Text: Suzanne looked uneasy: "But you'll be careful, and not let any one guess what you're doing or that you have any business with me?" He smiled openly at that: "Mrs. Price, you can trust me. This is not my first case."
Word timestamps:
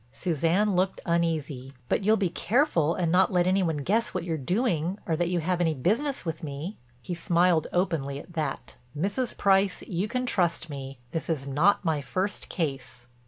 Suzanne 0.11 0.75
looked 0.75 0.99
uneasy: 1.05 1.73
"But 1.87 2.03
you'll 2.03 2.17
be 2.17 2.31
careful, 2.31 2.95
and 2.95 3.11
not 3.11 3.31
let 3.31 3.45
any 3.45 3.61
one 3.61 3.77
guess 3.77 4.15
what 4.15 4.23
you're 4.23 4.35
doing 4.35 4.97
or 5.05 5.15
that 5.15 5.29
you 5.29 5.41
have 5.41 5.61
any 5.61 5.75
business 5.75 6.25
with 6.25 6.41
me?" 6.41 6.75
He 7.03 7.13
smiled 7.13 7.67
openly 7.71 8.17
at 8.17 8.33
that: 8.33 8.77
"Mrs. 8.97 9.37
Price, 9.37 9.83
you 9.83 10.07
can 10.07 10.25
trust 10.25 10.71
me. 10.71 10.97
This 11.11 11.29
is 11.29 11.45
not 11.45 11.85
my 11.85 12.01
first 12.01 12.49
case." 12.49 13.09